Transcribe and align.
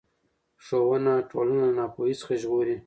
ښوونه 0.65 1.13
ټولنه 1.29 1.63
له 1.69 1.73
ناپوهۍ 1.77 2.13
څخه 2.19 2.33
ژغوري 2.41 2.75